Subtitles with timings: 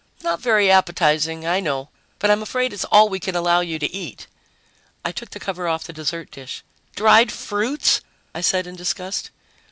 [0.23, 1.45] "Not very appetizing.
[1.45, 4.25] I know, but I'm afraid it's all we can allow you to eat."
[5.05, 6.63] I took the cover off the dessert dish.
[6.95, 8.01] "Dried fruits!"
[8.33, 9.29] I said in disgust.